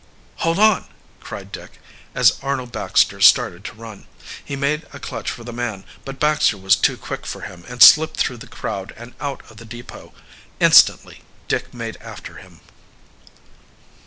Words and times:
"Hold 0.37 0.57
on!" 0.57 0.87
cried 1.19 1.51
Dick, 1.51 1.79
as 2.15 2.39
Arnold 2.41 2.71
Baxter 2.71 3.21
started 3.21 3.63
to 3.65 3.73
run. 3.75 4.07
He 4.43 4.55
made 4.55 4.87
a 4.93 4.99
clutch 4.99 5.29
for 5.29 5.43
the 5.43 5.53
man, 5.53 5.83
but 6.05 6.19
Baxter 6.19 6.57
was 6.57 6.75
too 6.75 6.97
quick 6.97 7.23
for 7.27 7.41
him 7.41 7.63
and 7.67 7.83
slipped 7.83 8.17
through 8.17 8.37
the 8.37 8.47
crowd 8.47 8.95
and 8.97 9.13
out 9.21 9.43
of 9.51 9.57
the 9.57 9.63
depot. 9.65 10.11
Instantly 10.59 11.21
Dick 11.47 11.71
made 11.71 11.97
after 11.97 12.37
him. 12.37 12.61